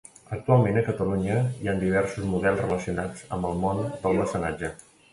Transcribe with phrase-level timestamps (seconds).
[0.35, 4.79] Actualment, a Catalunya hi han diversos models relacionats amb el món del mecenatge.